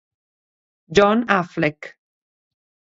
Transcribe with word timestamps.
John 0.95 1.29
Affleck 1.29 1.81